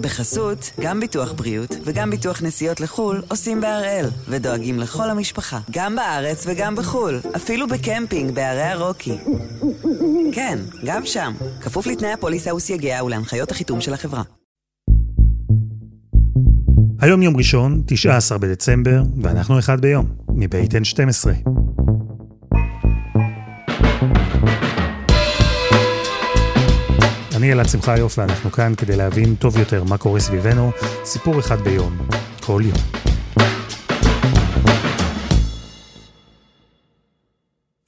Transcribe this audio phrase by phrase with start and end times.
[0.00, 6.44] בחסות, גם ביטוח בריאות וגם ביטוח נסיעות לחו"ל עושים בהראל, ודואגים לכל המשפחה, גם בארץ
[6.46, 9.18] וגם בחו"ל, אפילו בקמפינג בערי הרוקי.
[10.32, 14.22] כן, גם שם, כפוף לתנאי הפוליסה וסייגיה ולהנחיות החיתום של החברה.
[17.00, 21.59] היום יום ראשון, 19 בדצמבר, ואנחנו אחד ביום, מבית N12.
[27.40, 30.70] אני אלעד שמחיוף ואנחנו כאן כדי להבין טוב יותר מה קורה סביבנו,
[31.04, 31.98] סיפור אחד ביום,
[32.40, 32.76] כל יום.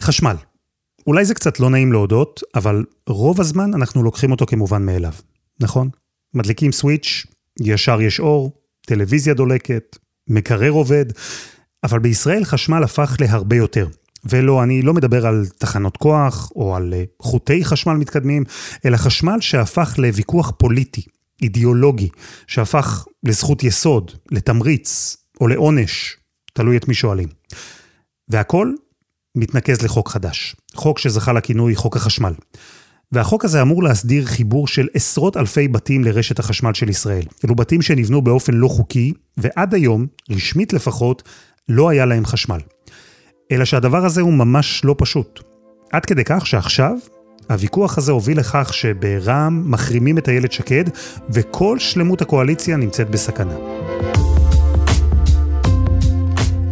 [0.02, 0.36] חשמל.
[1.06, 5.12] אולי זה קצת לא נעים להודות, אבל רוב הזמן אנחנו לוקחים אותו כמובן מאליו,
[5.60, 5.88] נכון?
[6.34, 7.26] מדליקים סוויץ',
[7.60, 8.52] ישר יש אור,
[8.86, 11.06] טלוויזיה דולקת, מקרר עובד,
[11.84, 13.88] אבל בישראל חשמל הפך להרבה יותר.
[14.24, 18.44] ולא, אני לא מדבר על תחנות כוח או על אה, חוטי חשמל מתקדמים,
[18.84, 21.02] אלא חשמל שהפך לוויכוח פוליטי,
[21.42, 22.08] אידיאולוגי,
[22.46, 26.16] שהפך לזכות יסוד, לתמריץ או לעונש,
[26.52, 27.28] תלוי את מי שואלים.
[28.28, 28.72] והכל
[29.36, 32.32] מתנקז לחוק חדש, חוק שזכה לכינוי חוק החשמל.
[33.12, 37.22] והחוק הזה אמור להסדיר חיבור של עשרות אלפי בתים לרשת החשמל של ישראל.
[37.44, 41.22] אלו בתים שנבנו באופן לא חוקי, ועד היום, רשמית לפחות,
[41.68, 42.58] לא היה להם חשמל.
[43.52, 45.40] אלא שהדבר הזה הוא ממש לא פשוט.
[45.92, 46.96] עד כדי כך שעכשיו,
[47.50, 50.84] הוויכוח הזה הוביל לכך שברע"מ מחרימים את איילת שקד,
[51.30, 53.54] וכל שלמות הקואליציה נמצאת בסכנה.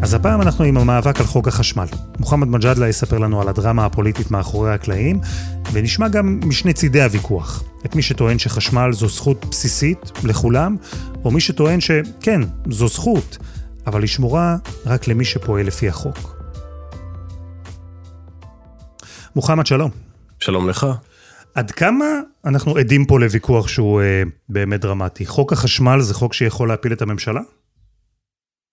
[0.02, 1.86] אז הפעם אנחנו עם המאבק על חוק החשמל.
[2.18, 5.20] מוחמד מג'אדלה יספר לנו על הדרמה הפוליטית מאחורי הקלעים,
[5.72, 7.64] ונשמע גם משני צידי הוויכוח.
[7.86, 10.76] את מי שטוען שחשמל זו זכות בסיסית לכולם,
[11.24, 13.38] או מי שטוען שכן, זו זכות,
[13.86, 16.39] אבל היא שמורה רק למי שפועל לפי החוק.
[19.36, 19.90] מוחמד, שלום.
[20.40, 20.86] שלום לך.
[21.54, 22.04] עד כמה
[22.44, 25.26] אנחנו עדים פה לוויכוח שהוא אה, באמת דרמטי?
[25.26, 27.40] חוק החשמל זה חוק שיכול להפיל את הממשלה?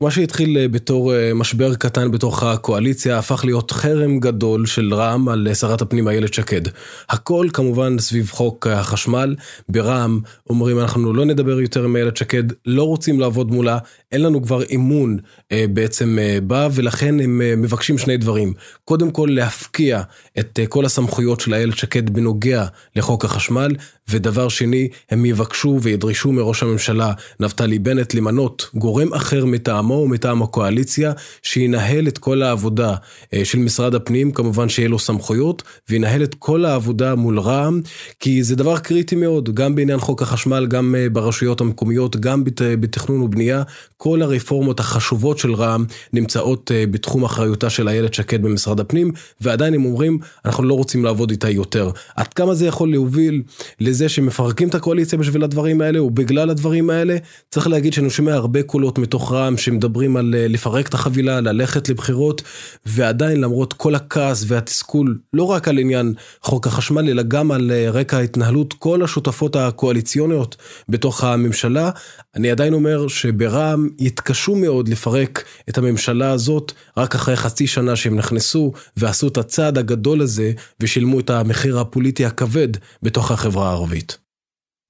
[0.02, 5.30] מה שהתחיל אה, בתור אה, משבר קטן בתוך הקואליציה הפך להיות חרם גדול של רע"מ
[5.30, 6.62] על אה, שרת הפנים איילת שקד.
[7.10, 9.36] הכל כמובן סביב חוק החשמל.
[9.70, 10.20] ברע"מ
[10.50, 13.78] אומרים אנחנו לא נדבר יותר עם איילת שקד, לא רוצים לעבוד מולה,
[14.12, 15.18] אין לנו כבר אמון
[15.52, 18.54] בעצם בה ולכן הם מבקשים שני דברים.
[18.86, 20.02] קודם כל להפקיע
[20.40, 22.66] את כל הסמכויות של איילת שקד בנוגע
[22.96, 23.76] לחוק החשמל
[24.10, 30.42] ודבר שני הם יבקשו וידרשו מראש הממשלה נפתלי בנט למנות גורם אחר מטעם מטעמו ומטעם
[30.44, 31.12] הקואליציה,
[31.44, 32.96] שינהל את כל העבודה
[33.34, 37.82] אה, של משרד הפנים, כמובן שיהיה לו סמכויות, וינהל את כל העבודה מול רע"מ,
[38.20, 42.44] כי זה דבר קריטי מאוד, גם בעניין חוק החשמל, גם אה, ברשויות המקומיות, גם
[42.80, 43.64] בתכנון ובנייה,
[43.98, 49.12] כל הרפורמות החשובות של רע"מ נמצאות אה, בתחום אחריותה של איילת שקד במשרד הפנים,
[49.42, 51.92] ועדיין הם אומרים, אנחנו לא רוצים לעבוד איתה יותר.
[52.16, 53.42] עד כמה זה יכול להוביל
[53.80, 57.18] לזה שמפרקים את הקואליציה בשביל הדברים האלה, ובגלל הדברים האלה,
[57.52, 61.90] צריך להגיד שאני שומע הרבה קולות מתוך רע"מ שמדברים על אה, לפרק את החבילה, ללכת
[61.90, 62.42] לבחירות,
[62.86, 67.90] ועדיין למרות כל הכעס והתסכול, לא רק על עניין חוק החשמל, אלא גם על אה,
[67.92, 70.56] רקע התנהלות כל השותפות הקואליציוניות
[70.90, 71.92] בתוך הממשלה,
[72.36, 78.16] אני עדיין אומר שברע"מ יתקשו מאוד לפרק את הממשלה הזאת רק אחרי חצי שנה שהם
[78.16, 82.70] נכנסו ועשו את הצעד הגדול הזה ושילמו את המחיר הפוליטי הכבד
[83.04, 84.18] בתוך החברה הערבית.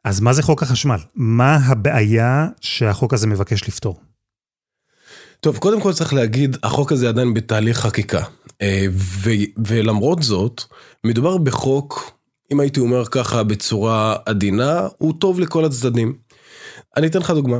[0.05, 0.99] אז מה זה חוק החשמל?
[1.15, 3.99] מה הבעיה שהחוק הזה מבקש לפתור?
[5.39, 8.23] טוב, קודם כל צריך להגיד, החוק הזה עדיין בתהליך חקיקה.
[8.61, 10.63] אה, ו- ולמרות זאת,
[11.03, 12.11] מדובר בחוק,
[12.51, 16.13] אם הייתי אומר ככה בצורה עדינה, הוא טוב לכל הצדדים.
[16.97, 17.57] אני אתן לך דוגמה.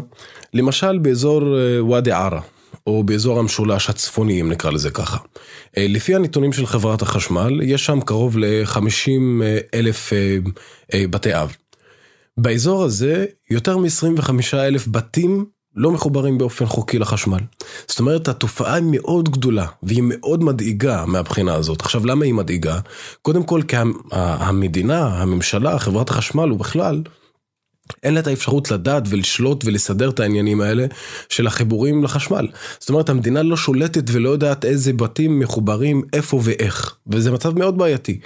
[0.53, 2.41] למשל באזור אה, ואדי ערה,
[2.88, 5.17] או באזור המשולש הצפוני, אם נקרא לזה ככה.
[5.77, 10.13] אה, לפי הנתונים של חברת החשמל, יש שם קרוב ל-50 אלף
[10.95, 11.55] בתי אב.
[12.38, 15.45] באזור הזה, יותר מ-25 אלף בתים
[15.77, 17.39] לא מחוברים באופן חוקי לחשמל.
[17.88, 21.81] זאת אומרת, התופעה היא מאוד גדולה, והיא מאוד מדאיגה מהבחינה הזאת.
[21.81, 22.79] עכשיו, למה היא מדאיגה?
[23.21, 23.75] קודם כל, כי
[24.11, 27.01] המדינה, הממשלה, חברת החשמל ובכלל,
[28.03, 30.85] אין לה את האפשרות לדעת ולשלוט ולסדר את העניינים האלה
[31.29, 32.47] של החיבורים לחשמל.
[32.80, 37.77] זאת אומרת, המדינה לא שולטת ולא יודעת איזה בתים מחוברים, איפה ואיך, וזה מצב מאוד
[37.77, 38.19] בעייתי.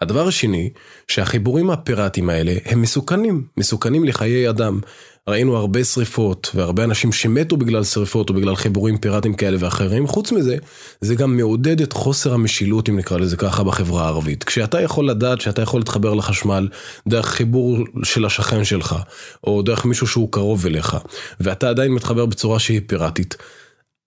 [0.00, 0.70] הדבר השני,
[1.08, 4.80] שהחיבורים הפיראטיים האלה הם מסוכנים, מסוכנים לחיי אדם.
[5.28, 10.06] ראינו הרבה שריפות והרבה אנשים שמתו בגלל שריפות או בגלל חיבורים פיראטיים כאלה ואחרים.
[10.06, 10.56] חוץ מזה,
[11.00, 14.44] זה גם מעודד את חוסר המשילות, אם נקרא לזה ככה, בחברה הערבית.
[14.44, 16.68] כשאתה יכול לדעת שאתה יכול להתחבר לחשמל
[17.08, 18.96] דרך חיבור של השכן שלך,
[19.44, 20.96] או דרך מישהו שהוא קרוב אליך,
[21.40, 23.36] ואתה עדיין מתחבר בצורה שהיא פיראטית.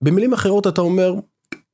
[0.04, 1.14] במילים אחרות אתה אומר,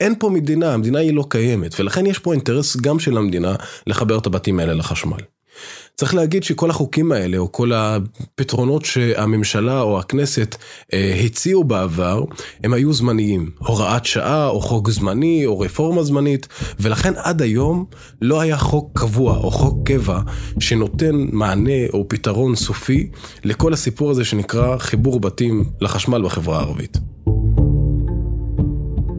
[0.00, 3.54] אין פה מדינה, המדינה היא לא קיימת, ולכן יש פה אינטרס גם של המדינה
[3.86, 5.37] לחבר את הבתים האלה לחשמל.
[5.96, 10.56] צריך להגיד שכל החוקים האלה, או כל הפתרונות שהממשלה או הכנסת
[10.92, 12.24] אה, הציעו בעבר,
[12.64, 13.50] הם היו זמניים.
[13.58, 16.48] הוראת שעה, או חוק זמני, או רפורמה זמנית,
[16.80, 17.84] ולכן עד היום
[18.22, 20.20] לא היה חוק קבוע, או חוק קבע,
[20.60, 23.10] שנותן מענה או פתרון סופי
[23.44, 26.98] לכל הסיפור הזה שנקרא חיבור בתים לחשמל בחברה הערבית.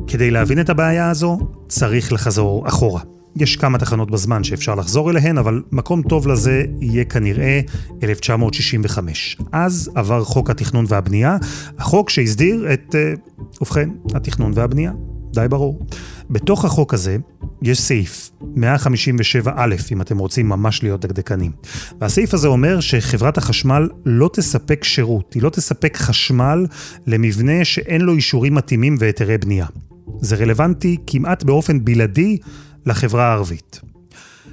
[0.07, 3.19] כדי להבין את הבעיה הזו, צריך לחזור אחורה.
[3.39, 7.59] יש כמה תחנות בזמן שאפשר לחזור אליהן, אבל מקום טוב לזה יהיה כנראה
[8.03, 9.38] 1965.
[9.51, 11.38] אז עבר חוק התכנון והבנייה,
[11.77, 13.13] החוק שהסדיר את, אה,
[13.62, 14.91] ובכן, התכנון והבנייה.
[15.33, 15.80] די ברור.
[16.30, 17.18] בתוך החוק הזה
[17.62, 21.51] יש סעיף, 157א, אם אתם רוצים ממש להיות דקדקנים.
[22.01, 26.65] והסעיף הזה אומר שחברת החשמל לא תספק שירות, היא לא תספק חשמל
[27.07, 29.65] למבנה שאין לו אישורים מתאימים והיתרי בנייה.
[30.21, 32.38] זה רלוונטי כמעט באופן בלעדי
[32.85, 33.81] לחברה הערבית.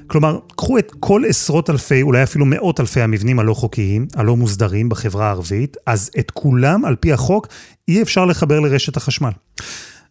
[0.06, 4.88] כלומר, קחו את כל עשרות אלפי, אולי אפילו מאות אלפי המבנים הלא חוקיים, הלא מוסדרים
[4.88, 7.46] בחברה הערבית, אז את כולם, על פי החוק,
[7.88, 9.30] אי אפשר לחבר לרשת החשמל.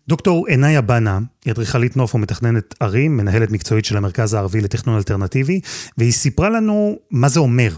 [0.07, 5.59] דוקטור עיניה בנה, היא אדריכלית נוף ומתכננת ערים, מנהלת מקצועית של המרכז הערבי לתכנון אלטרנטיבי,
[5.97, 7.69] והיא סיפרה לנו מה זה אומר,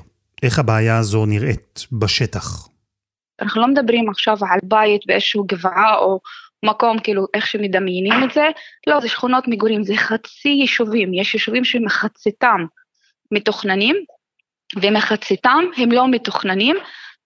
[0.43, 2.67] איך הבעיה הזו נראית בשטח.
[3.41, 6.19] אנחנו לא מדברים עכשיו על בית באיזשהו גבעה או
[6.65, 8.47] מקום כאילו איך שמדמיינים את זה,
[8.87, 12.65] לא זה שכונות מגורים, זה חצי יישובים, יש יישובים שמחציתם
[13.31, 13.95] מתוכננים
[14.75, 16.75] ומחציתם הם לא מתוכננים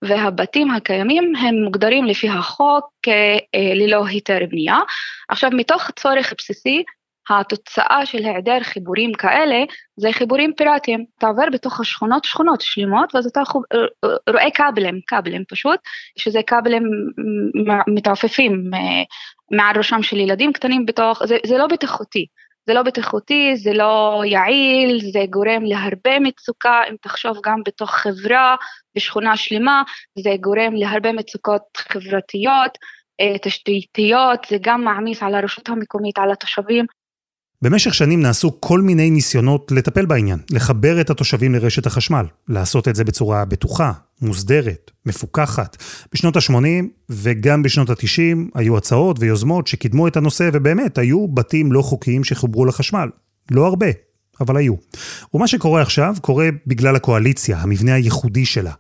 [0.01, 2.92] והבתים הקיימים הם מוגדרים לפי החוק
[3.75, 4.78] ללא היתר בנייה.
[5.30, 6.83] עכשיו מתוך צורך בסיסי
[7.39, 9.63] התוצאה של היעדר חיבורים כאלה
[9.98, 11.06] זה חיבורים פיראטיים.
[11.18, 13.42] אתה עובר בתוך השכונות שכונות שלמות ואז אתה
[14.30, 15.80] רואה כבלים, כבלים פשוט,
[16.18, 16.83] שזה כבלים
[17.88, 19.04] מתעופפים אה,
[19.57, 22.25] מעל ראשם של ילדים קטנים בתוך, זה, זה לא בטיחותי.
[22.68, 28.56] זה לא בטיחותי, זה לא יעיל, זה גורם להרבה מצוקה, אם תחשוב גם בתוך חברה,
[28.95, 29.83] בשכונה שלמה,
[30.19, 32.78] זה גורם להרבה מצוקות חברתיות,
[33.22, 36.86] אה, תשתיתיות, זה גם מעמיס על הרשות המקומית, על התושבים,
[37.61, 42.95] במשך שנים נעשו כל מיני ניסיונות לטפל בעניין, לחבר את התושבים לרשת החשמל, לעשות את
[42.95, 43.91] זה בצורה בטוחה,
[44.21, 45.77] מוסדרת, מפוקחת.
[46.13, 51.81] בשנות ה-80 וגם בשנות ה-90 היו הצעות ויוזמות שקידמו את הנושא, ובאמת היו בתים לא
[51.81, 53.09] חוקיים שחוברו לחשמל.
[53.51, 53.87] לא הרבה,
[54.41, 54.73] אבל היו.
[55.33, 58.73] ומה שקורה עכשיו קורה בגלל הקואליציה, המבנה הייחודי שלה.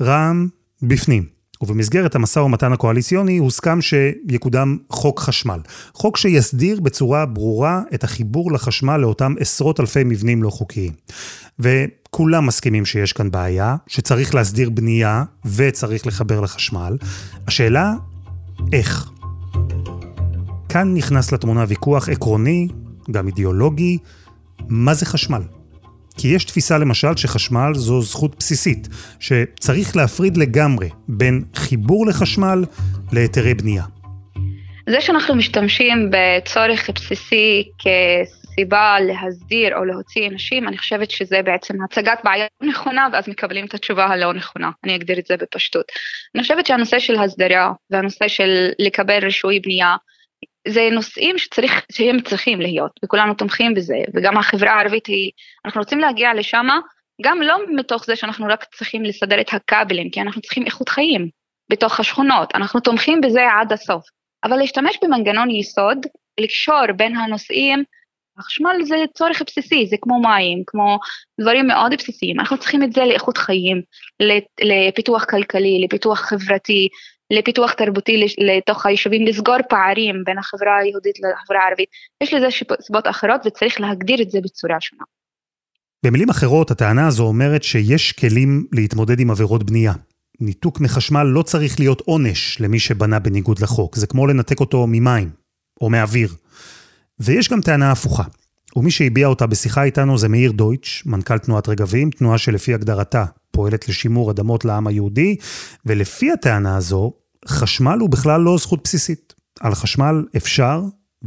[0.00, 0.48] רע"מ
[0.82, 1.41] בפנים.
[1.62, 5.60] ובמסגרת המשא ומתן הקואליציוני הוסכם שיקודם חוק חשמל.
[5.94, 10.92] חוק שיסדיר בצורה ברורה את החיבור לחשמל לאותם עשרות אלפי מבנים לא חוקיים.
[11.58, 16.96] וכולם מסכימים שיש כאן בעיה, שצריך להסדיר בנייה וצריך לחבר לחשמל.
[17.46, 17.94] השאלה,
[18.72, 19.10] איך?
[20.68, 22.68] כאן נכנס לתמונה ויכוח עקרוני,
[23.10, 23.98] גם אידיאולוגי,
[24.68, 25.42] מה זה חשמל?
[26.18, 28.88] כי יש תפיסה למשל שחשמל זו זכות בסיסית,
[29.20, 32.64] שצריך להפריד לגמרי בין חיבור לחשמל
[33.12, 33.84] להיתרי בנייה.
[34.90, 42.18] זה שאנחנו משתמשים בצורך בסיסי כסיבה להסדיר או להוציא אנשים, אני חושבת שזה בעצם הצגת
[42.24, 45.84] בעיה נכונה ואז מקבלים את התשובה הלא נכונה, אני אגדיר את זה בפשטות.
[46.34, 49.96] אני חושבת שהנושא של הסדרה והנושא של לקבל רישוי בנייה
[50.68, 55.30] זה נושאים שצריך, שהם צריכים להיות, וכולנו תומכים בזה, וגם החברה הערבית היא,
[55.64, 56.66] אנחנו רוצים להגיע לשם,
[57.22, 61.28] גם לא מתוך זה שאנחנו רק צריכים לסדר את הכבלים, כי אנחנו צריכים איכות חיים
[61.70, 64.04] בתוך השכונות, אנחנו תומכים בזה עד הסוף,
[64.44, 66.06] אבל להשתמש במנגנון יסוד,
[66.40, 67.84] לקשור בין הנושאים,
[68.38, 70.98] החשמל זה צורך בסיסי, זה כמו מים, כמו
[71.40, 73.82] דברים מאוד בסיסיים, אנחנו צריכים את זה לאיכות חיים,
[74.62, 76.88] לפיתוח כלכלי, לפיתוח חברתי,
[77.38, 81.88] לפיתוח תרבותי לתוך היישובים, לסגור פערים בין החברה היהודית לחברה הערבית.
[82.22, 82.46] יש לזה
[82.80, 85.02] סיבות אחרות וצריך להגדיר את זה בצורה שונה.
[86.04, 89.92] במילים אחרות, הטענה הזו אומרת שיש כלים להתמודד עם עבירות בנייה.
[90.40, 95.30] ניתוק מחשמל לא צריך להיות עונש למי שבנה בניגוד לחוק, זה כמו לנתק אותו ממים
[95.80, 96.28] או מאוויר.
[97.20, 98.22] ויש גם טענה הפוכה,
[98.76, 103.88] ומי שהביע אותה בשיחה איתנו זה מאיר דויטש, מנכ"ל תנועת רגבים, תנועה שלפי הגדרתה פועלת
[103.88, 105.36] לשימור אדמות לעם היהודי,
[105.86, 107.12] ולפי הטענה הזו,
[107.48, 109.42] חשמל הוא בכלל לא זכות בסיסית.
[109.64, 110.76] על חשמל אפשר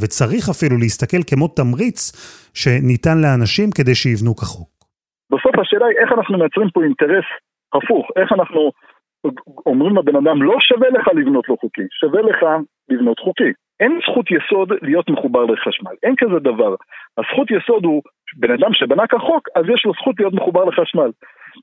[0.01, 2.00] וצריך אפילו להסתכל כמו תמריץ
[2.62, 4.69] שניתן לאנשים כדי שיבנו כחוק.
[5.31, 7.27] בסוף השאלה היא איך אנחנו מייצרים פה אינטרס
[7.75, 8.72] הפוך, איך אנחנו
[9.65, 12.39] אומרים לבן אדם לא שווה לך לבנות לא חוקי, שווה לך
[12.89, 13.51] לבנות חוקי.
[13.79, 16.75] אין זכות יסוד להיות מחובר לחשמל, אין כזה דבר.
[17.17, 18.01] הזכות יסוד הוא,
[18.36, 21.12] בן אדם שבנה כחוק, אז יש לו זכות להיות מחובר לחשמל.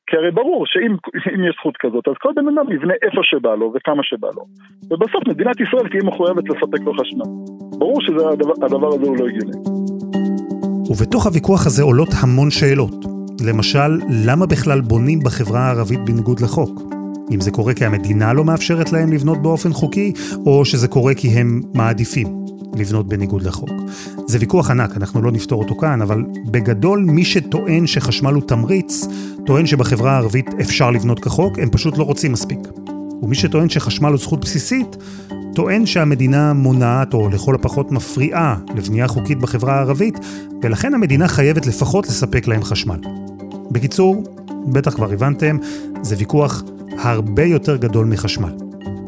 [0.06, 3.72] כי הרי ברור שאם יש זכות כזאת, אז כל בן אדם יבנה איפה שבא לו
[3.74, 4.44] וכמה שבא לו.
[4.90, 7.30] ובסוף מדינת ישראל תהיה מחויבת לספק לו חשמל.
[7.78, 8.52] ברור שהדבר
[8.96, 9.56] הזה הוא לא הגיוני.
[10.90, 12.94] ובתוך הוויכוח הזה עולות המון שאלות.
[13.48, 13.90] למשל,
[14.26, 16.80] למה בכלל בונים בחברה הערבית בניגוד לחוק?
[17.34, 20.12] אם זה קורה כי המדינה לא מאפשרת להם לבנות באופן חוקי,
[20.46, 22.42] או שזה קורה כי הם מעדיפים
[22.76, 23.70] לבנות בניגוד לחוק.
[24.26, 29.06] זה ויכוח ענק, אנחנו לא נפתור אותו כאן, אבל בגדול מי שטוען שחשמל הוא תמריץ,
[29.46, 32.58] טוען שבחברה הערבית אפשר לבנות כחוק, הם פשוט לא רוצים מספיק.
[33.22, 34.96] ומי שטוען שחשמל הוא זכות בסיסית,
[35.54, 40.18] טוען שהמדינה מונעת או לכל הפחות מפריעה לבנייה חוקית בחברה הערבית,
[40.62, 42.98] ולכן המדינה חייבת לפחות לספק להם חשמל.
[43.70, 44.24] בקיצור,
[44.66, 45.56] בטח כבר הבנתם,
[46.02, 46.62] זה ויכוח
[46.98, 48.71] הרבה יותר גדול מחשמל.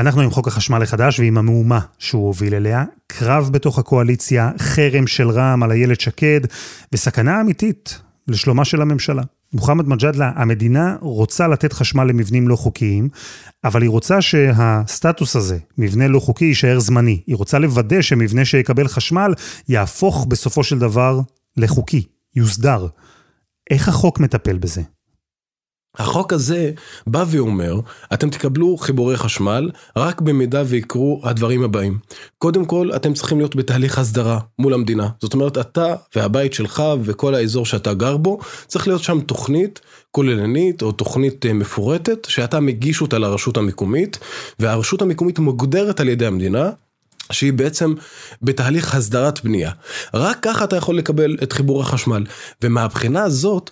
[0.00, 5.30] אנחנו עם חוק החשמל החדש ועם המהומה שהוא הוביל אליה, קרב בתוך הקואליציה, חרם של
[5.30, 6.40] רע"מ על איילת שקד,
[6.92, 9.22] וסכנה אמיתית לשלומה של הממשלה.
[9.52, 13.08] מוחמד מג'אדלה, המדינה רוצה לתת חשמל למבנים לא חוקיים,
[13.64, 17.22] אבל היא רוצה שהסטטוס הזה, מבנה לא חוקי, יישאר זמני.
[17.26, 19.34] היא רוצה לוודא שמבנה שיקבל חשמל
[19.68, 21.20] יהפוך בסופו של דבר
[21.56, 22.02] לחוקי,
[22.36, 22.86] יוסדר.
[23.70, 24.82] איך החוק מטפל בזה?
[25.98, 26.70] החוק הזה
[27.06, 27.80] בא ואומר,
[28.14, 31.98] אתם תקבלו חיבורי חשמל רק במידה ויקרו הדברים הבאים.
[32.38, 35.08] קודם כל, אתם צריכים להיות בתהליך הסדרה מול המדינה.
[35.20, 39.80] זאת אומרת, אתה והבית שלך וכל האזור שאתה גר בו, צריך להיות שם תוכנית
[40.10, 44.18] כוללנית או תוכנית אה, מפורטת, שאתה מגיש אותה לרשות המקומית,
[44.58, 46.70] והרשות המקומית מוגדרת על ידי המדינה,
[47.30, 47.94] שהיא בעצם
[48.42, 49.70] בתהליך הסדרת בנייה.
[50.14, 52.24] רק ככה אתה יכול לקבל את חיבור החשמל.
[52.62, 53.70] ומהבחינה הזאת,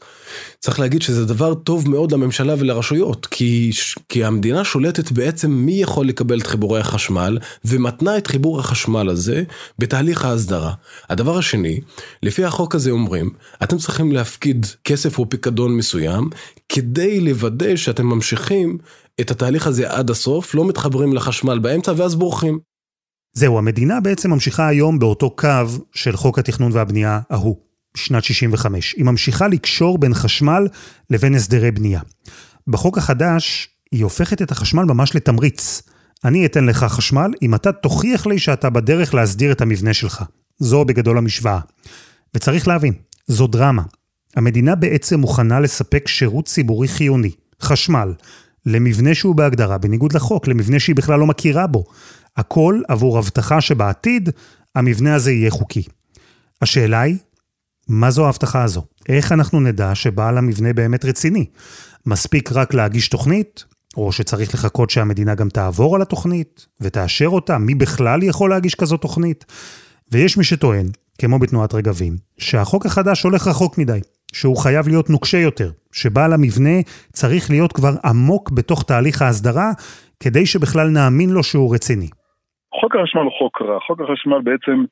[0.61, 3.71] צריך להגיד שזה דבר טוב מאוד לממשלה ולרשויות, כי,
[4.09, 9.43] כי המדינה שולטת בעצם מי יכול לקבל את חיבורי החשמל, ומתנה את חיבור החשמל הזה
[9.79, 10.73] בתהליך ההסדרה.
[11.11, 11.81] הדבר השני,
[12.23, 13.31] לפי החוק הזה אומרים,
[13.63, 16.31] אתם צריכים להפקיד כסף או פיקדון מסוים,
[16.69, 18.79] כדי לוודא שאתם ממשיכים
[19.21, 22.68] את התהליך הזה עד הסוף, לא מתחברים לחשמל באמצע ואז בורחים.
[23.33, 25.49] זהו, המדינה בעצם ממשיכה היום באותו קו
[25.93, 27.57] של חוק התכנון והבנייה ההוא,
[27.97, 28.95] שנת 65.
[28.97, 30.69] היא ממשיכה לקשור בין חשמל
[31.11, 32.01] לבין הסדרי בנייה.
[32.67, 35.83] בחוק החדש, היא הופכת את החשמל ממש לתמריץ.
[36.25, 40.25] אני אתן לך חשמל אם אתה תוכיח לי שאתה בדרך להסדיר את המבנה שלך.
[40.59, 41.61] זו בגדול המשוואה.
[42.35, 42.93] וצריך להבין,
[43.27, 43.83] זו דרמה.
[44.37, 47.31] המדינה בעצם מוכנה לספק שירות ציבורי חיוני,
[47.63, 48.15] חשמל,
[48.67, 51.85] למבנה שהוא בהגדרה בניגוד לחוק, למבנה שהיא בכלל לא מכירה בו.
[52.39, 54.31] הכל עבור הבטחה שבעתיד
[54.75, 55.83] המבנה הזה יהיה חוקי.
[56.63, 57.17] השאלה היא,
[57.89, 58.83] מה זו ההבטחה הזו?
[59.09, 61.47] איך אנחנו נדע שבעל המבנה באמת רציני?
[62.07, 63.65] מספיק רק להגיש תוכנית,
[63.97, 67.59] או שצריך לחכות שהמדינה גם תעבור על התוכנית ותאשר אותה?
[67.59, 69.45] מי בכלל יכול להגיש כזו תוכנית?
[70.13, 74.01] ויש מי שטוען, כמו בתנועת רגבים, שהחוק החדש הולך רחוק מדי,
[74.33, 76.81] שהוא חייב להיות נוקשה יותר, שבעל המבנה
[77.13, 79.73] צריך להיות כבר עמוק בתוך תהליך ההסדרה,
[80.21, 82.09] כדי שבכלל נאמין לו שהוא רציני.
[82.75, 84.85] חוק החשמל הוא חוק רע, חוק החשמל בעצם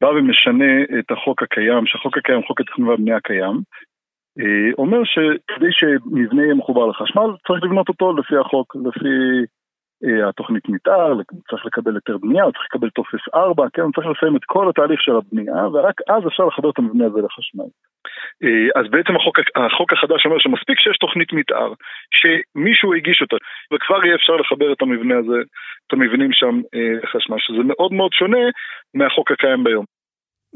[0.00, 3.56] בא ומשנה את החוק הקיים, שהחוק הקיים, חוק התכנון והבנייה הקיים,
[4.40, 9.08] אה, אומר שכדי שמבנה יהיה מחובר לחשמל, צריך לבנות אותו לפי החוק, לפי
[10.28, 11.12] התוכנית מתאר,
[11.50, 15.16] צריך לקבל היתר בנייה, צריך לקבל טופס 4, כן, צריך לסיים את כל התהליך של
[15.16, 17.70] הבנייה, ורק אז אפשר לחבר את המבנה הזה לחשמל.
[18.44, 21.70] אה, אז בעצם החוק, החוק החדש אומר שמספיק שיש תוכנית מתאר,
[22.18, 23.36] שמישהו הגיש אותה,
[23.72, 25.38] וכבר יהיה אפשר לחבר את המבנה הזה,
[25.86, 28.44] את המבנים שם אה, לחשמל, שזה מאוד מאוד שונה
[28.94, 29.84] מהחוק הקיים ביום.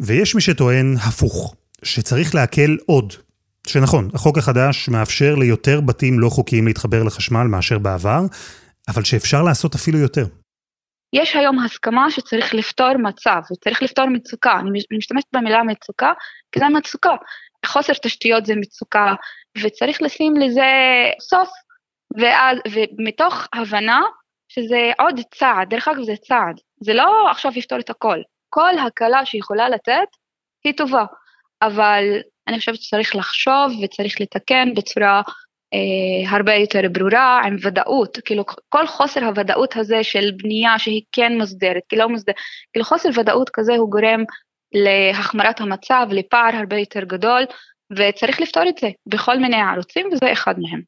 [0.06, 3.08] ויש מי שטוען הפוך, שצריך להקל עוד.
[3.66, 8.20] שנכון, החוק החדש מאפשר ליותר בתים לא חוקיים להתחבר לחשמל מאשר בעבר,
[8.88, 10.24] אבל שאפשר לעשות אפילו יותר.
[11.12, 14.52] יש היום הסכמה שצריך לפתור מצב, וצריך לפתור מצוקה.
[14.60, 16.12] אני משתמשת במילה מצוקה,
[16.52, 17.14] כי זה מצוקה.
[17.66, 19.14] חוסר תשתיות זה מצוקה,
[19.62, 20.70] וצריך לשים לזה
[21.20, 21.48] סוף,
[22.20, 24.00] ואז, ומתוך הבנה
[24.48, 28.18] שזה עוד צעד, דרך אגב זה צעד, זה לא עכשיו יפתור את הכל.
[28.50, 30.08] כל הקלה שיכולה לתת
[30.64, 31.04] היא טובה,
[31.62, 32.04] אבל
[32.48, 35.22] אני חושבת שצריך לחשוב וצריך לתקן בצורה
[36.28, 41.82] הרבה יותר ברורה, עם ודאות, כאילו כל חוסר הוודאות הזה של בנייה שהיא כן מוסדרת,
[41.88, 42.34] כי לא מוסדרת,
[42.72, 44.24] כאילו חוסר ודאות כזה הוא גורם
[44.74, 47.42] להחמרת המצב, לפער הרבה יותר גדול,
[47.92, 50.80] וצריך לפתור את זה בכל מיני ערוצים, וזה אחד מהם.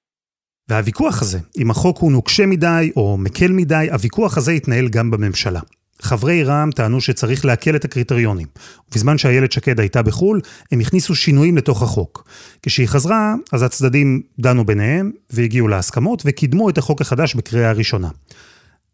[0.69, 5.61] והוויכוח הזה, אם החוק הוא נוקשה מדי או מקל מדי, הוויכוח הזה יתנהל גם בממשלה.
[6.03, 8.47] חברי רע"מ טענו שצריך להקל את הקריטריונים.
[8.91, 10.41] ובזמן שאיילת שקד הייתה בחו"ל,
[10.73, 12.29] הם הכניסו שינויים לתוך החוק.
[12.63, 18.09] כשהיא חזרה, אז הצדדים דנו ביניהם, והגיעו להסכמות, וקידמו את החוק החדש בקריאה הראשונה.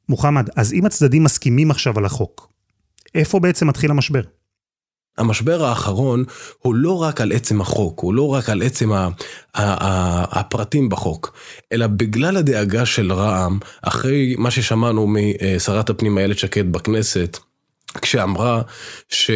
[0.08, 2.48] מוחמד, אז אם הצדדים מסכימים עכשיו על החוק,
[3.14, 4.22] איפה בעצם מתחיל המשבר?
[5.18, 6.24] המשבר האחרון
[6.58, 9.08] הוא לא רק על עצם החוק, הוא לא רק על עצם ה, ה,
[9.54, 11.36] ה, הפרטים בחוק,
[11.72, 17.38] אלא בגלל הדאגה של רע"מ, אחרי מה ששמענו משרת הפנים איילת שקד בכנסת,
[18.02, 18.62] כשאמרה
[19.08, 19.30] ש...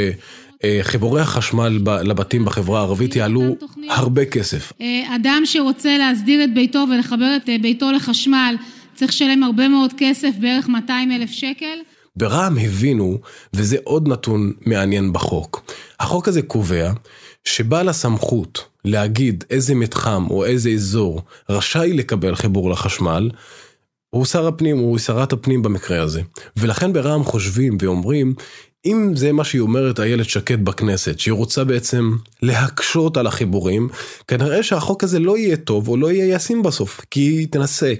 [0.82, 3.56] חיבורי החשמל לבתים בחברה הערבית יעלו
[3.88, 4.72] הרבה כסף.
[5.16, 8.54] אדם שרוצה להסדיר את ביתו ולחבר את ביתו לחשמל
[8.94, 11.78] צריך לשלם הרבה מאוד כסף, בערך 200 אלף שקל.
[12.18, 13.18] ברע"מ הבינו,
[13.52, 16.92] וזה עוד נתון מעניין בחוק, החוק הזה קובע
[17.44, 23.30] שבעל הסמכות להגיד איזה מתחם או איזה אזור רשאי לקבל חיבור לחשמל,
[24.10, 26.22] הוא שר הפנים, הוא שרת הפנים במקרה הזה.
[26.56, 28.34] ולכן ברע"מ חושבים ואומרים,
[28.86, 33.88] אם זה מה שהיא אומרת איילת שקד בכנסת, שהיא רוצה בעצם להקשות על החיבורים,
[34.28, 37.94] כנראה שהחוק הזה לא יהיה טוב או לא יהיה ישים בסוף, כי היא תנסה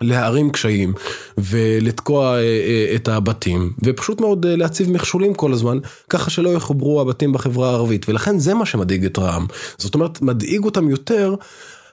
[0.00, 0.92] להערים קשיים
[1.38, 7.00] ולתקוע אה, אה, את הבתים ופשוט מאוד אה, להציב מכשולים כל הזמן ככה שלא יחוברו
[7.00, 8.08] הבתים בחברה הערבית.
[8.08, 9.46] ולכן זה מה שמדאיג את רע"מ.
[9.78, 11.34] זאת אומרת מדאיג אותם יותר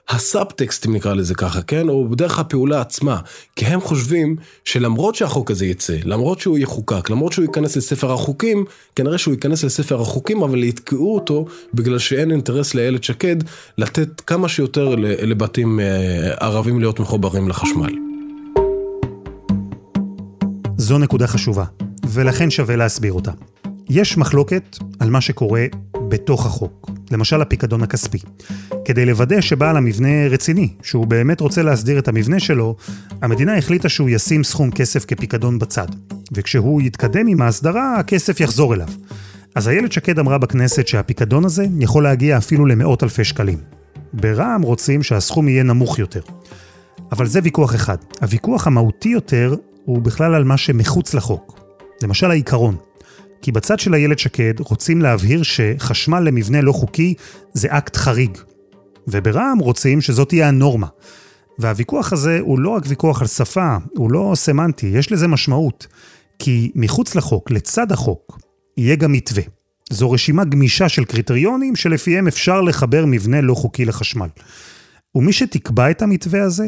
[0.08, 3.18] הסאבטקסט אם נקרא לזה ככה כן או בדרך הפעולה עצמה
[3.56, 8.64] כי הם חושבים שלמרות שהחוק הזה יצא למרות שהוא יחוקק למרות שהוא ייכנס לספר החוקים
[8.96, 11.44] כנראה שהוא ייכנס לספר החוקים אבל יתקעו אותו
[11.74, 13.36] בגלל שאין אינטרס לאיילת שקד
[13.78, 15.80] לתת כמה שיותר לבתים
[16.40, 17.92] ערבים להיות מחוברים לחשמל.
[20.76, 21.64] זו נקודה חשובה,
[22.08, 23.30] ולכן שווה להסביר אותה.
[23.90, 25.66] יש מחלוקת על מה שקורה
[26.08, 28.18] בתוך החוק, למשל הפיקדון הכספי.
[28.84, 32.76] כדי לוודא שבעל המבנה רציני, שהוא באמת רוצה להסדיר את המבנה שלו,
[33.22, 35.86] המדינה החליטה שהוא ישים סכום כסף כפיקדון בצד.
[36.32, 38.88] וכשהוא יתקדם עם ההסדרה, הכסף יחזור אליו.
[39.54, 43.58] אז איילת שקד אמרה בכנסת שהפיקדון הזה יכול להגיע אפילו למאות אלפי שקלים.
[44.12, 46.20] ברע"מ רוצים שהסכום יהיה נמוך יותר.
[47.12, 47.96] אבל זה ויכוח אחד.
[48.20, 49.54] הוויכוח המהותי יותר
[49.84, 51.60] הוא בכלל על מה שמחוץ לחוק.
[52.02, 52.76] למשל העיקרון.
[53.42, 57.14] כי בצד של איילת שקד רוצים להבהיר שחשמל למבנה לא חוקי
[57.52, 58.38] זה אקט חריג.
[59.08, 60.86] וברע"מ רוצים שזאת תהיה הנורמה.
[61.58, 65.86] והוויכוח הזה הוא לא רק ויכוח על שפה, הוא לא סמנטי, יש לזה משמעות.
[66.38, 68.38] כי מחוץ לחוק, לצד החוק,
[68.76, 69.42] יהיה גם מתווה.
[69.90, 74.28] זו רשימה גמישה של קריטריונים שלפיהם אפשר לחבר מבנה לא חוקי לחשמל.
[75.14, 76.66] ומי שתקבע את המתווה הזה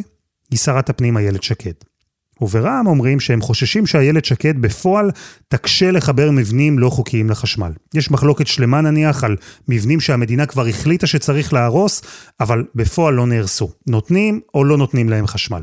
[0.50, 1.93] היא שרת הפנים איילת שקד.
[2.40, 5.10] וברע"מ אומרים שהם חוששים שאיילת שקד בפועל
[5.48, 7.72] תקשה לחבר מבנים לא חוקיים לחשמל.
[7.94, 9.36] יש מחלוקת שלמה נניח על
[9.68, 12.02] מבנים שהמדינה כבר החליטה שצריך להרוס,
[12.40, 13.70] אבל בפועל לא נהרסו.
[13.86, 15.62] נותנים או לא נותנים להם חשמל.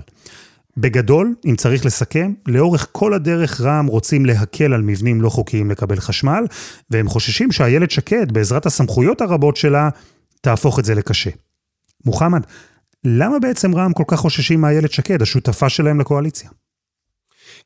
[0.78, 6.00] בגדול, אם צריך לסכם, לאורך כל הדרך רע"מ רוצים להקל על מבנים לא חוקיים לקבל
[6.00, 6.46] חשמל,
[6.92, 9.90] והם חוששים שאיילת שקד, בעזרת הסמכויות הרבות שלה,
[10.42, 11.30] תהפוך את זה לקשה.
[12.06, 12.42] מוחמד,
[13.06, 16.50] למה בעצם רע"מ כל כך חוששים מאיילת שקד, השותפה שלהם לקואליציה?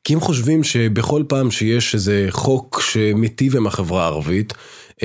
[0.04, 4.54] כי הם חושבים שבכל פעם שיש איזה חוק שמיטיב עם החברה הערבית,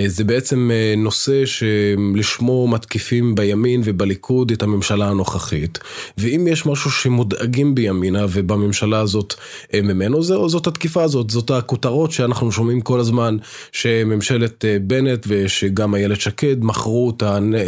[0.07, 5.79] זה בעצם אה, נושא שלשמו מתקיפים בימין ובליכוד את הממשלה הנוכחית.
[6.17, 9.33] ואם יש משהו שמודאגים בימינה ובממשלה הזאת
[9.73, 13.37] אה, ממנו, זה, זאת התקיפה הזאת, זאת הכותרות שאנחנו שומעים כל הזמן,
[13.71, 17.13] שממשלת בנט ושגם איילת שקד מכרו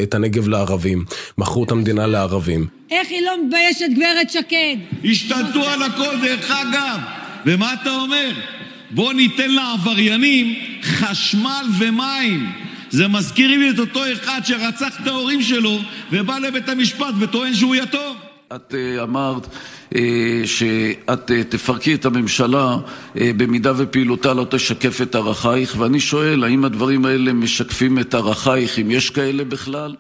[0.04, 1.06] את הנגב לערבים,
[1.38, 2.68] מכרו את המדינה לערבים.
[2.92, 4.76] איך היא לא מתביישת גברת שקד?
[5.04, 7.00] השתלטו על הכל דרך אגב.
[7.46, 8.32] ומה אתה אומר?
[8.94, 12.52] בוא ניתן לעבריינים חשמל ומים.
[12.90, 15.80] זה מזכיר לי את אותו אחד שרצח את ההורים שלו
[16.12, 18.16] ובא לבית המשפט וטוען שהוא יתום.
[18.56, 19.48] את uh, אמרת
[19.94, 19.98] uh,
[20.46, 22.78] שאת uh, תפרקי את הממשלה
[23.16, 28.92] במידה ופעילותה לא תשקף את ערכייך, ואני שואל, האם הדברים האלה משקפים את ערכייך, אם
[28.92, 29.96] יש כאלה בכלל?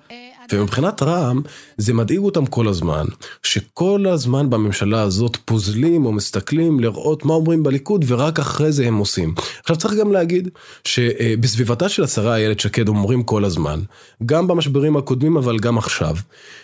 [0.51, 1.41] ומבחינת רע"מ,
[1.77, 3.06] זה מדאיג אותם כל הזמן,
[3.43, 8.97] שכל הזמן בממשלה הזאת פוזלים או מסתכלים לראות מה אומרים בליכוד, ורק אחרי זה הם
[8.97, 9.34] עושים.
[9.60, 10.49] עכשיו צריך גם להגיד
[10.84, 13.79] שבסביבתה של השרה איילת שקד אומרים כל הזמן,
[14.25, 16.15] גם במשברים הקודמים אבל גם עכשיו,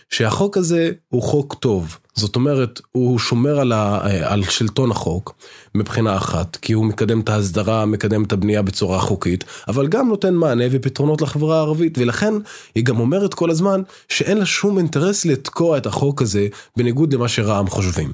[0.10, 1.98] שהחוק הזה הוא חוק טוב.
[2.15, 5.36] זאת אומרת, הוא שומר על, ה, על שלטון החוק
[5.76, 10.34] מבחינה אחת, כי הוא מקדם את ההסדרה, מקדם את הבנייה בצורה חוקית, אבל גם נותן
[10.34, 12.34] מענה ופתרונות לחברה הערבית, ולכן
[12.76, 17.28] היא גם אומרת כל הזמן שאין לה שום אינטרס לתקוע את החוק הזה, בניגוד למה
[17.28, 18.13] שרע"מ חושבים.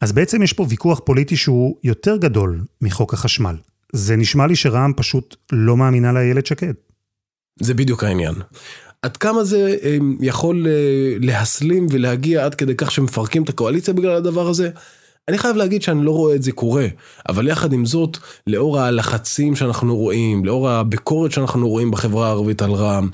[0.00, 3.56] אז בעצם יש פה ויכוח פוליטי שהוא יותר גדול מחוק החשמל.
[3.92, 6.72] זה נשמע לי שרע"מ פשוט לא מאמינה לאיילת שקד.
[7.60, 8.34] זה בדיוק העניין.
[9.04, 9.76] עד כמה זה
[10.20, 10.72] יכול אה,
[11.20, 14.70] להסלים ולהגיע עד כדי כך שמפרקים את הקואליציה בגלל הדבר הזה?
[15.28, 16.86] אני חייב להגיד שאני לא רואה את זה קורה,
[17.28, 22.72] אבל יחד עם זאת, לאור הלחצים שאנחנו רואים, לאור הביקורת שאנחנו רואים בחברה הערבית על
[22.72, 23.08] רע"מ,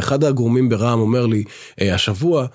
[0.00, 1.44] אחד הגורמים ברע"מ אומר לי,
[1.80, 2.46] אה, השבוע,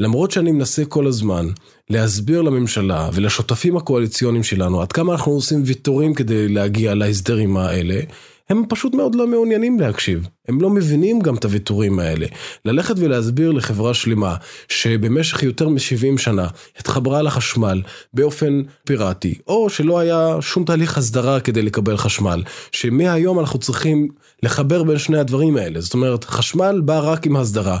[0.00, 1.46] למרות שאני מנסה כל הזמן
[1.90, 8.00] להסביר לממשלה ולשותפים הקואליציוניים שלנו עד כמה אנחנו עושים ויתורים כדי להגיע להסדרים האלה,
[8.48, 10.28] הם פשוט מאוד לא מעוניינים להקשיב.
[10.48, 12.26] הם לא מבינים גם את הוויתורים האלה.
[12.64, 14.36] ללכת ולהסביר לחברה שלמה
[14.68, 16.46] שבמשך יותר מ-70 שנה
[16.78, 17.82] התחברה לחשמל
[18.14, 24.08] באופן פיראטי, או שלא היה שום תהליך הסדרה כדי לקבל חשמל, שמהיום אנחנו צריכים
[24.42, 25.80] לחבר בין שני הדברים האלה.
[25.80, 27.78] זאת אומרת, חשמל בא רק עם הסדרה.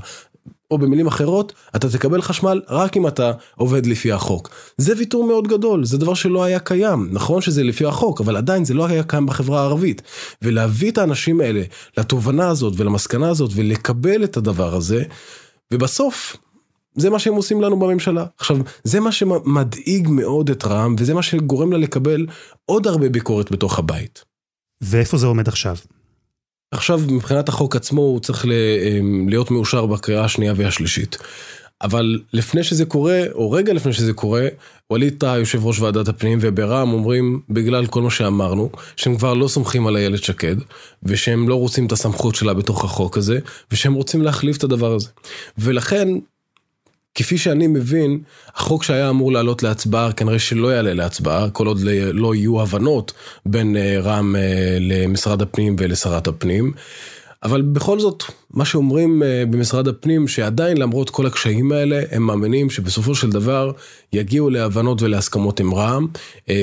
[0.70, 4.50] או במילים אחרות, אתה תקבל חשמל רק אם אתה עובד לפי החוק.
[4.78, 7.08] זה ויתור מאוד גדול, זה דבר שלא היה קיים.
[7.12, 10.02] נכון שזה לפי החוק, אבל עדיין זה לא היה קיים בחברה הערבית.
[10.42, 11.62] ולהביא את האנשים האלה
[11.98, 15.04] לתובנה הזאת ולמסקנה הזאת ולקבל את הדבר הזה,
[15.72, 16.36] ובסוף,
[16.96, 18.24] זה מה שהם עושים לנו בממשלה.
[18.38, 22.26] עכשיו, זה מה שמדאיג מאוד את רע"מ, וזה מה שגורם לה לקבל
[22.64, 24.24] עוד הרבה ביקורת בתוך הבית.
[24.80, 25.76] ואיפה זה עומד עכשיו?
[26.74, 31.18] עכשיו מבחינת החוק עצמו הוא צריך אמ, להיות מאושר בקריאה השנייה והשלישית.
[31.82, 34.48] אבל לפני שזה קורה, או רגע לפני שזה קורה,
[34.90, 39.48] ווליד טאה, יושב ראש ועדת הפנים, וברע"מ אומרים, בגלל כל מה שאמרנו, שהם כבר לא
[39.48, 40.56] סומכים על איילת שקד,
[41.02, 43.38] ושהם לא רוצים את הסמכות שלה בתוך החוק הזה,
[43.72, 45.08] ושהם רוצים להחליף את הדבר הזה.
[45.58, 46.08] ולכן,
[47.14, 48.20] כפי שאני מבין,
[48.54, 51.80] החוק שהיה אמור לעלות להצבעה כנראה שלא יעלה להצבעה, כל עוד
[52.12, 53.12] לא יהיו הבנות
[53.46, 56.72] בין אה, רע"מ אה, למשרד הפנים ולשרת הפנים.
[57.42, 62.70] אבל בכל זאת, מה שאומרים אה, במשרד הפנים, שעדיין למרות כל הקשיים האלה, הם מאמינים
[62.70, 63.72] שבסופו של דבר
[64.12, 66.06] יגיעו להבנות ולהסכמות עם רע"מ,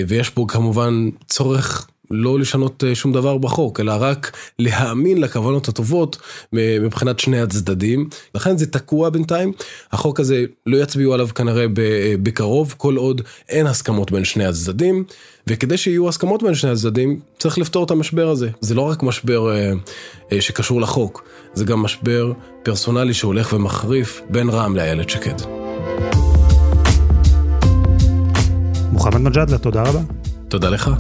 [0.08, 6.18] ויש פה כמובן צורך לא לשנות אה, שום דבר בחוק, אלא רק להאמין לכוונות הטובות
[6.54, 8.10] מבחינת שני הצדדים.
[8.36, 9.52] לכן זה תקוע בינתיים.
[9.92, 11.66] החוק הזה לא יצביעו עליו כנראה
[12.24, 15.04] בקרוב, כל עוד אין הסכמות בין שני הצדדים.
[15.48, 18.50] וכדי שיהיו הסכמות בין שני הצדדים, צריך לפתור את המשבר הזה.
[18.60, 19.72] זה לא רק משבר אה,
[20.32, 22.32] אה, שקשור לחוק, זה גם משבר
[22.64, 25.36] פרסונלי שהולך ומחריף בין רע"מ לאיילת שקד.
[28.92, 30.02] מוחמד מג'אדלה, תודה רבה.
[30.50, 30.92] תודה לך.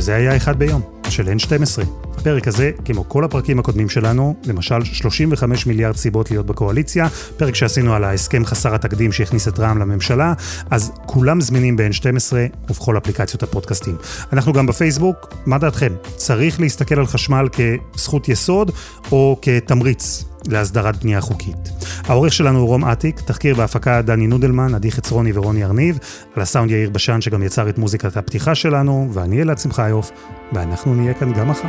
[0.00, 1.84] וזה היה אחד ביום, של N12.
[2.18, 7.94] הפרק הזה, כמו כל הפרקים הקודמים שלנו, למשל 35 מיליארד סיבות להיות בקואליציה, פרק שעשינו
[7.94, 10.32] על ההסכם חסר התקדים שהכניס את רע"מ לממשלה,
[10.70, 12.32] אז כולם זמינים ב-N12
[12.64, 13.96] ובכל אפליקציות הפודקאסטים.
[14.32, 15.92] אנחנו גם בפייסבוק, מה דעתכם?
[16.16, 17.48] צריך להסתכל על חשמל
[17.94, 18.70] כזכות יסוד
[19.12, 21.79] או כתמריץ להסדרת בנייה חוקית.
[22.10, 25.98] העורך שלנו הוא רום אטיק, תחקיר בהפקה דני נודלמן, עדי חצרוני ורוני ארניב,
[26.36, 30.10] על הסאונד יאיר בשן שגם יצר את מוזיקת הפתיחה שלנו, ואני אלעד שמחיוף,
[30.52, 31.68] ואנחנו נהיה כאן גם מחר.